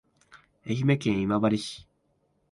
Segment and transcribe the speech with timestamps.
[0.65, 1.87] 愛媛県今治市